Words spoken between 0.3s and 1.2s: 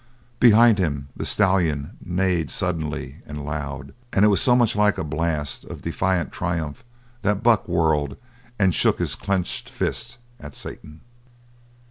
Behind him